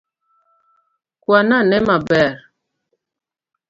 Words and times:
Kwan 1.23 1.49
ane 1.57 1.77
maber 1.87 2.31